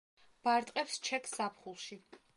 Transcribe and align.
ბარტყებს 0.47 0.97
ჩეკს 1.09 1.37
ზაფხულში. 1.41 2.03